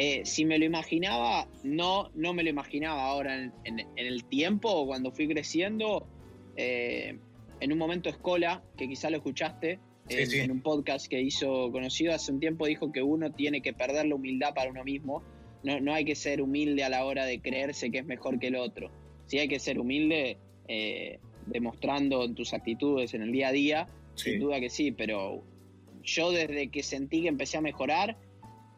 eh, 0.00 0.20
si 0.24 0.44
me 0.44 0.58
lo 0.60 0.64
imaginaba, 0.64 1.48
no, 1.64 2.10
no 2.14 2.32
me 2.32 2.44
lo 2.44 2.50
imaginaba 2.50 3.02
ahora 3.06 3.34
en, 3.42 3.52
en- 3.64 3.80
en 3.80 4.06
el 4.06 4.24
tiempo, 4.24 4.86
cuando 4.86 5.10
fui 5.10 5.26
creciendo, 5.26 6.06
eh, 6.56 7.18
en 7.60 7.72
un 7.72 7.78
momento 7.78 8.08
Escola, 8.08 8.62
que 8.76 8.86
quizá 8.88 9.10
lo 9.10 9.16
escuchaste, 9.16 9.80
Sí, 10.08 10.16
en, 10.16 10.26
sí. 10.30 10.38
en 10.38 10.50
un 10.52 10.62
podcast 10.62 11.06
que 11.08 11.20
hizo 11.20 11.70
conocido 11.72 12.14
hace 12.14 12.30
un 12.32 12.38
tiempo, 12.40 12.66
dijo 12.66 12.92
que 12.92 13.02
uno 13.02 13.32
tiene 13.32 13.60
que 13.60 13.72
perder 13.74 14.06
la 14.06 14.14
humildad 14.14 14.54
para 14.54 14.70
uno 14.70 14.82
mismo. 14.84 15.22
No, 15.64 15.80
no 15.80 15.92
hay 15.92 16.04
que 16.04 16.14
ser 16.14 16.40
humilde 16.40 16.82
a 16.84 16.88
la 16.88 17.04
hora 17.04 17.26
de 17.26 17.40
creerse 17.40 17.90
que 17.90 17.98
es 17.98 18.06
mejor 18.06 18.38
que 18.38 18.46
el 18.46 18.56
otro. 18.56 18.90
Sí 19.26 19.38
hay 19.40 19.48
que 19.48 19.58
ser 19.58 19.78
humilde 19.80 20.38
eh, 20.68 21.18
demostrando 21.46 22.24
en 22.24 22.34
tus 22.34 22.54
actitudes 22.54 23.12
en 23.14 23.22
el 23.22 23.32
día 23.32 23.48
a 23.48 23.52
día, 23.52 23.86
Sí. 24.14 24.30
sin 24.30 24.40
duda 24.40 24.60
que 24.60 24.70
sí, 24.70 24.92
pero 24.92 25.42
yo 26.02 26.30
desde 26.30 26.68
que 26.70 26.82
sentí 26.82 27.22
que 27.22 27.28
empecé 27.28 27.58
a 27.58 27.60
mejorar, 27.60 28.16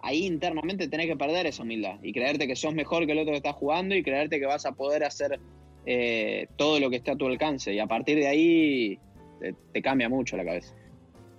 ahí 0.03 0.27
internamente 0.27 0.89
tenés 0.89 1.07
que 1.07 1.17
perder 1.17 1.47
esa 1.47 1.63
humildad 1.63 1.97
y 2.03 2.13
creerte 2.13 2.47
que 2.47 2.57
sos 2.57 2.75
mejor 2.75 3.07
que 3.07 3.13
el 3.13 3.19
otro 3.19 3.33
que 3.33 3.37
está 3.39 3.53
jugando 3.53 3.95
y 3.95 4.03
creerte 4.03 4.39
que 4.41 4.47
vas 4.47 4.65
a 4.67 4.73
poder 4.73 5.05
hacer 5.05 5.39
eh, 5.87 6.47
todo 6.57 6.79
lo 6.81 6.91
que 6.91 6.97
esté 6.97 7.11
a 7.13 7.17
tu 7.17 7.27
alcance. 7.27 7.73
Y 7.73 7.79
a 7.79 7.87
partir 7.87 8.17
de 8.19 8.27
ahí 8.29 8.99
te, 9.41 9.55
te 9.73 9.83
cambia 9.83 10.09
mucho 10.09 10.37
la 10.37 10.45
cabeza. 10.45 10.75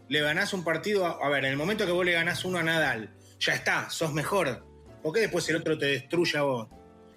le 0.09 0.21
ganás 0.21 0.53
un 0.53 0.63
partido, 0.63 1.05
a, 1.05 1.11
a 1.25 1.29
ver, 1.29 1.45
en 1.45 1.51
el 1.51 1.57
momento 1.57 1.85
que 1.85 1.91
vos 1.91 2.05
le 2.05 2.11
ganás 2.13 2.43
uno 2.45 2.57
a 2.57 2.63
Nadal, 2.63 3.09
ya 3.39 3.53
está, 3.53 3.89
sos 3.89 4.13
mejor. 4.13 4.65
¿Por 5.01 5.13
qué 5.13 5.21
después 5.21 5.47
el 5.49 5.55
otro 5.57 5.77
te 5.77 5.85
destruye 5.87 6.37
a 6.37 6.41
vos? 6.43 6.67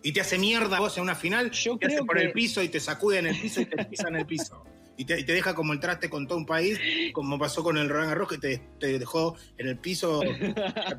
Y 0.02 0.12
te 0.12 0.20
hace 0.20 0.38
mierda 0.38 0.76
a 0.76 0.80
vos 0.80 0.96
en 0.98 1.02
una 1.02 1.14
final, 1.14 1.50
Yo 1.50 1.76
te 1.78 1.86
hace 1.86 2.04
por 2.04 2.18
que- 2.18 2.24
el 2.26 2.32
piso 2.32 2.62
y 2.62 2.68
te 2.68 2.78
sacude 2.80 3.18
en 3.20 3.26
el 3.28 3.40
piso 3.40 3.60
y 3.62 3.66
te 3.66 3.84
pisa 3.86 4.08
en 4.08 4.16
el 4.16 4.26
piso. 4.26 4.62
Y 4.96 5.04
te, 5.04 5.18
y 5.18 5.24
te 5.24 5.32
deja 5.32 5.54
como 5.54 5.72
el 5.72 5.80
traste 5.80 6.08
con 6.08 6.26
todo 6.26 6.38
un 6.38 6.46
país, 6.46 6.78
como 7.12 7.38
pasó 7.38 7.64
con 7.64 7.76
el 7.78 7.88
Roland 7.88 8.10
Garros, 8.10 8.28
que 8.28 8.38
te, 8.38 8.62
te 8.78 8.98
dejó 8.98 9.36
en 9.58 9.68
el 9.68 9.78
piso 9.78 10.20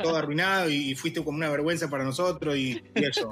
todo 0.03 0.15
arruinado 0.17 0.69
y, 0.69 0.95
fuiste 0.95 1.23
como 1.23 1.37
una 1.37 1.49
vergüenza 1.49 1.89
para 1.89 2.03
nosotros 2.03 2.57
y, 2.57 2.83
y 2.93 3.05
eso. 3.05 3.31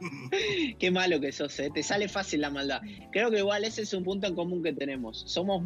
Qué 0.78 0.90
malo 0.90 1.20
que 1.20 1.32
sos, 1.32 1.58
¿eh? 1.60 1.70
te 1.74 1.82
sale 1.82 2.08
fácil 2.08 2.40
la 2.40 2.50
maldad. 2.50 2.80
Creo 3.12 3.30
que 3.30 3.38
igual 3.38 3.64
ese 3.64 3.82
es 3.82 3.92
un 3.94 4.04
punto 4.04 4.26
en 4.26 4.34
común 4.34 4.62
que 4.62 4.72
tenemos. 4.72 5.24
Somos 5.26 5.62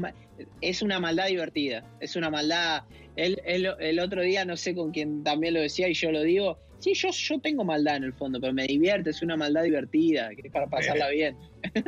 es 0.60 0.82
una 0.82 1.00
maldad 1.00 1.26
divertida, 1.28 1.84
es 2.00 2.14
una 2.16 2.30
maldad. 2.30 2.82
El, 3.16 3.40
el- 3.44 3.74
el 3.80 3.98
otro 4.00 4.22
día 4.22 4.44
no 4.44 4.56
sé 4.56 4.74
con 4.74 4.90
quién 4.92 5.24
también 5.24 5.54
lo 5.54 5.60
decía 5.60 5.88
y 5.88 5.94
yo 5.94 6.12
lo 6.12 6.22
digo. 6.22 6.58
Sí, 6.78 6.94
yo, 6.94 7.10
yo 7.10 7.40
tengo 7.40 7.64
maldad 7.64 7.96
en 7.96 8.04
el 8.04 8.12
fondo, 8.12 8.40
pero 8.40 8.52
me 8.52 8.64
divierte, 8.66 9.10
es 9.10 9.20
una 9.22 9.36
maldad 9.36 9.64
divertida, 9.64 10.28
que 10.36 10.46
es 10.46 10.52
para 10.52 10.68
pasarla 10.68 11.08
bien. 11.10 11.36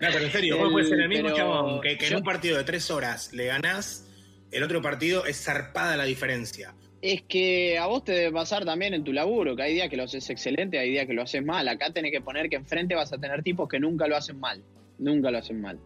No, 0.00 0.06
pero 0.12 0.24
en 0.26 0.30
serio, 0.30 0.56
vos 0.58 0.66
El- 0.66 0.72
puedes 0.72 0.88
ser 0.90 1.00
el 1.00 1.08
mismo 1.08 1.30
chabón 1.34 1.80
que, 1.80 1.98
que 1.98 2.06
en 2.06 2.14
un 2.16 2.22
partido 2.22 2.56
de 2.56 2.62
tres 2.62 2.88
horas 2.88 3.32
le 3.32 3.46
ganás, 3.46 4.06
el 4.52 4.62
otro 4.62 4.80
partido 4.80 5.26
es 5.26 5.42
zarpada 5.42 5.96
la 5.96 6.04
diferencia. 6.04 6.72
Es 7.00 7.22
que 7.22 7.78
a 7.78 7.86
vos 7.86 8.02
te 8.04 8.12
debe 8.12 8.32
pasar 8.32 8.64
también 8.64 8.92
en 8.92 9.04
tu 9.04 9.12
laburo, 9.12 9.54
que 9.54 9.62
hay 9.62 9.74
días 9.74 9.88
que 9.88 9.96
lo 9.96 10.02
haces 10.04 10.28
excelente, 10.30 10.78
hay 10.80 10.90
días 10.90 11.06
que 11.06 11.12
lo 11.12 11.22
haces 11.22 11.44
mal. 11.44 11.68
Acá 11.68 11.92
tenés 11.92 12.10
que 12.10 12.20
poner 12.20 12.48
que 12.48 12.56
enfrente 12.56 12.94
vas 12.96 13.12
a 13.12 13.18
tener 13.18 13.42
tipos 13.44 13.68
que 13.68 13.78
nunca 13.78 14.08
lo 14.08 14.16
hacen 14.16 14.40
mal. 14.40 14.62
Nunca 14.98 15.30
lo 15.30 15.38
hacen 15.38 15.60
mal. 15.60 15.78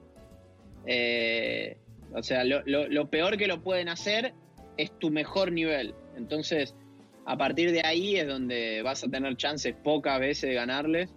Eh, 0.87 1.77
o 2.15 2.23
sea, 2.23 2.45
lo, 2.45 3.07
peor 3.11 3.37
que 3.37 3.47
lo 3.47 3.63
pueden 3.63 3.89
hacer 3.89 4.33
es 4.77 4.91
tu 4.99 5.11
mejor 5.11 5.53
nivel. 5.53 5.95
Entonces, 6.17 6.75
a 7.27 7.37
partir 7.37 7.73
de 7.73 7.83
ahí 7.85 8.17
es 8.17 8.27
donde 8.27 8.81
vas 8.83 9.05
a 9.05 9.09
tener 9.11 9.37
chances 9.37 9.75
pocas 9.75 10.19
veces 10.19 10.49
de 10.49 10.55
ganarles. 10.55 11.11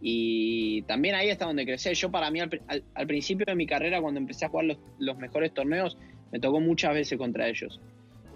Y 0.00 0.82
también 0.82 1.14
ahí 1.16 1.28
está 1.28 1.44
donde 1.46 1.66
crecer. 1.66 1.94
Yo 1.94 2.10
para 2.10 2.30
mí 2.30 2.40
al, 2.40 2.48
pri- 2.48 2.62
al- 2.68 2.84
al 2.94 3.06
principio 3.06 3.44
de 3.46 3.54
mi 3.56 3.66
carrera, 3.66 4.00
cuando 4.00 4.20
empecé 4.20 4.44
a 4.46 4.48
jugar 4.48 4.76
los 4.98 5.18
mejores 5.18 5.52
torneos, 5.52 5.98
me 6.32 6.38
tocó 6.38 6.60
muchas 6.60 6.94
veces 6.94 7.18
contra 7.18 7.48
ellos. 7.48 7.80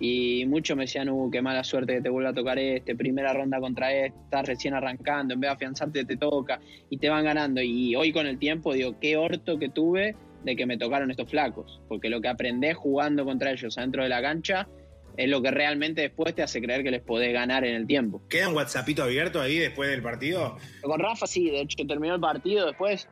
Y 0.00 0.44
muchos 0.46 0.76
me 0.76 0.84
decían, 0.84 1.08
uh, 1.08 1.30
qué 1.30 1.40
mala 1.40 1.62
suerte 1.62 1.94
que 1.94 2.00
te 2.00 2.08
vuelva 2.08 2.30
a 2.30 2.34
tocar 2.34 2.58
este, 2.58 2.96
primera 2.96 3.32
ronda 3.32 3.60
contra 3.60 3.92
este, 3.92 4.18
estás 4.24 4.46
recién 4.46 4.74
arrancando, 4.74 5.34
en 5.34 5.40
vez 5.40 5.48
de 5.48 5.54
afianzarte 5.54 6.04
te 6.04 6.16
toca 6.16 6.60
y 6.90 6.98
te 6.98 7.08
van 7.08 7.24
ganando. 7.24 7.62
Y 7.62 7.94
hoy 7.94 8.12
con 8.12 8.26
el 8.26 8.38
tiempo 8.38 8.72
digo, 8.72 8.98
qué 9.00 9.16
orto 9.16 9.58
que 9.58 9.68
tuve 9.68 10.16
de 10.44 10.56
que 10.56 10.66
me 10.66 10.76
tocaron 10.76 11.10
estos 11.10 11.30
flacos, 11.30 11.80
porque 11.88 12.08
lo 12.08 12.20
que 12.20 12.28
aprendés 12.28 12.76
jugando 12.76 13.24
contra 13.24 13.52
ellos 13.52 13.78
adentro 13.78 14.02
de 14.02 14.08
la 14.08 14.20
cancha 14.20 14.68
es 15.16 15.28
lo 15.28 15.40
que 15.42 15.50
realmente 15.50 16.02
después 16.02 16.34
te 16.34 16.42
hace 16.42 16.60
creer 16.60 16.82
que 16.82 16.90
les 16.90 17.02
podés 17.02 17.32
ganar 17.32 17.64
en 17.64 17.76
el 17.76 17.86
tiempo. 17.86 18.22
¿Queda 18.28 18.48
un 18.48 18.56
WhatsAppito 18.56 19.04
abierto 19.04 19.40
ahí 19.40 19.58
después 19.58 19.90
del 19.90 20.02
partido? 20.02 20.56
Con 20.82 20.98
Rafa 20.98 21.26
sí, 21.26 21.50
de 21.50 21.60
hecho 21.60 21.86
terminó 21.86 22.14
el 22.14 22.20
partido 22.20 22.66
después. 22.66 23.08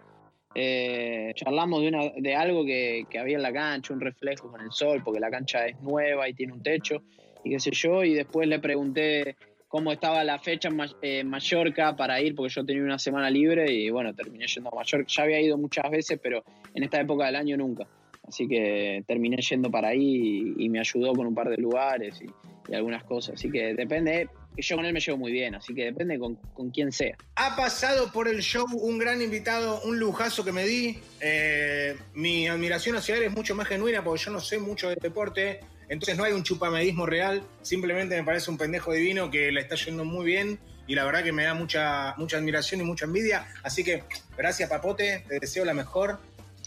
Eh, 0.54 1.32
charlamos 1.35 1.82
de, 1.82 1.88
una, 1.88 2.11
de 2.16 2.35
algo 2.35 2.64
que, 2.64 3.06
había 3.18 3.37
en 3.37 3.42
la 3.42 3.52
cancha, 3.52 3.94
un 3.94 4.00
reflejo 4.00 4.50
con 4.50 4.61
el 4.61 4.73
sol, 4.73 5.02
porque 5.04 5.21
la 5.21 5.30
cancha 5.30 5.66
es 5.66 5.80
nueva 5.80 6.28
y 6.28 6.35
tiene 6.35 6.52
un 6.52 6.62
techo, 6.62 7.02
y 7.44 7.50
qué 7.50 7.61
sé 7.61 7.71
yo, 7.73 8.04
y 8.04 8.14
después 8.14 8.47
le 8.49 8.59
pregunté 8.59 9.37
cómo 9.68 9.90
estaba 9.90 10.23
la 10.23 10.38
fecha 10.38 10.68
en 10.68 10.78
eh, 11.00 11.25
Mallorca 11.25 11.97
para 11.97 12.21
ir, 12.21 12.35
porque 12.35 12.52
yo 12.52 12.64
tenía 12.64 12.82
una 12.82 12.99
semana 12.99 13.30
libre 13.30 13.73
y 13.73 13.88
bueno, 13.90 14.14
terminé 14.14 14.47
yendo 14.47 14.71
a 14.71 14.76
Mallorca. 14.76 15.06
Ya 15.09 15.23
había 15.23 15.40
ido 15.40 15.56
muchas 15.56 15.90
veces, 15.90 16.21
pero 16.23 16.44
en 16.75 16.82
esta 16.82 17.00
época 17.00 17.25
del 17.26 17.37
año 17.37 17.56
nunca. 17.56 17.88
Así 18.26 18.49
que 18.49 19.05
terminé 19.07 19.37
yendo 19.38 19.71
para 19.71 19.88
ahí 19.88 20.55
y, 20.57 20.69
me 20.69 20.81
ayudó 20.81 21.12
con 21.12 21.26
un 21.26 21.35
par 21.35 21.49
de 21.49 21.57
lugares 21.57 22.21
y, 22.23 22.71
y 22.71 22.75
algunas 22.75 23.05
cosas. 23.05 23.35
Así 23.35 23.50
que 23.50 23.75
depende, 23.75 24.29
yo 24.57 24.76
con 24.76 24.85
él 24.85 24.93
me 24.93 25.00
llevo 25.00 25.19
muy 25.19 25.33
bien, 25.33 25.55
así 25.55 25.75
que 25.75 25.85
depende 25.85 26.19
con, 26.19 26.37
con 26.55 26.71
quién 26.71 26.93
sea. 26.93 27.17
Ha 27.37 27.57
pasado 27.57 28.12
por 28.12 28.29
el 28.29 28.41
show 28.41 28.67
un 28.71 28.99
gran 28.99 29.23
invitado, 29.23 29.81
un 29.83 29.99
lujazo 29.99 30.45
que 30.45 30.52
me 30.52 30.64
di. 30.64 30.99
Eh, 31.21 31.97
mi 32.14 32.49
admiración 32.49 32.97
hacia 32.97 33.17
él 33.17 33.23
es 33.25 33.33
mucho 33.33 33.55
más 33.55 33.67
genuina 33.69 34.05
porque 34.05 34.25
yo 34.25 34.31
no 34.31 34.41
sé 34.41 34.59
mucho 34.59 34.88
de 34.88 34.97
deporte. 34.97 35.61
Entonces 35.88 36.17
no 36.17 36.25
hay 36.25 36.33
un 36.33 36.43
chupamedismo 36.43 37.07
real. 37.07 37.43
Simplemente 37.62 38.17
me 38.17 38.25
parece 38.25 38.50
un 38.50 38.59
pendejo 38.59 38.93
divino 38.93 39.31
que 39.31 39.50
le 39.52 39.61
está 39.61 39.75
yendo 39.75 40.05
muy 40.05 40.25
bien. 40.25 40.59
Y 40.87 40.95
la 40.95 41.05
verdad 41.05 41.23
que 41.23 41.33
me 41.33 41.45
da 41.45 41.55
mucha, 41.55 42.14
mucha 42.17 42.37
admiración 42.37 42.81
y 42.81 42.85
mucha 42.85 43.05
envidia. 43.05 43.47
Así 43.62 43.85
que 43.85 44.05
gracias, 44.37 44.69
Papote. 44.69 45.25
Te 45.29 45.38
deseo 45.38 45.64
la 45.64 45.75
mejor. 45.75 46.19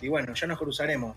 Y 0.01 0.07
bueno, 0.07 0.33
ya 0.33 0.47
nos 0.47 0.57
cruzaremos. 0.57 1.15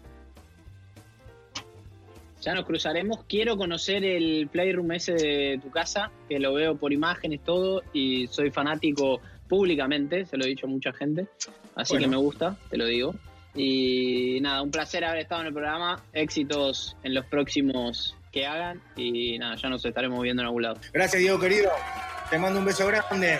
Ya 2.40 2.54
nos 2.54 2.64
cruzaremos. 2.64 3.24
Quiero 3.28 3.56
conocer 3.56 4.04
el 4.04 4.48
Playroom 4.50 4.92
ese 4.92 5.12
de 5.14 5.60
tu 5.62 5.70
casa, 5.70 6.10
que 6.28 6.38
lo 6.38 6.54
veo 6.54 6.76
por 6.76 6.92
imágenes, 6.92 7.40
todo, 7.44 7.82
y 7.92 8.26
soy 8.28 8.50
fanático 8.50 9.20
públicamente, 9.48 10.24
se 10.24 10.36
lo 10.36 10.44
he 10.44 10.48
dicho 10.48 10.66
a 10.66 10.68
mucha 10.68 10.92
gente, 10.92 11.26
así 11.74 11.94
Bueno. 11.94 12.04
que 12.04 12.10
me 12.10 12.16
gusta, 12.16 12.56
te 12.70 12.76
lo 12.76 12.86
digo. 12.86 13.14
Y 13.54 14.38
nada, 14.40 14.62
un 14.62 14.70
placer 14.70 15.04
haber 15.04 15.20
estado 15.22 15.40
en 15.40 15.48
el 15.48 15.52
programa, 15.52 16.02
éxitos 16.12 16.96
en 17.02 17.14
los 17.14 17.24
próximos 17.26 18.14
que 18.30 18.46
hagan, 18.46 18.80
y 18.94 19.38
nada, 19.38 19.56
ya 19.56 19.68
nos 19.68 19.84
estaremos 19.84 20.22
viendo 20.22 20.42
en 20.42 20.46
algún 20.46 20.62
lado. 20.62 20.78
Gracias, 20.92 21.20
Diego 21.20 21.40
querido. 21.40 21.70
Te 22.30 22.38
mando 22.38 22.58
un 22.60 22.66
beso 22.66 22.86
grande. 22.86 23.38